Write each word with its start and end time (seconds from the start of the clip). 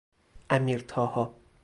امیرطاها 0.49 1.33